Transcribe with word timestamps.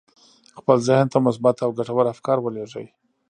خپل 0.57 0.77
ذهن 0.87 1.05
ته 1.13 1.17
مثبت 1.27 1.57
او 1.65 1.69
ګټور 1.77 2.05
افکار 2.13 2.37
ولېږئ. 2.41 2.87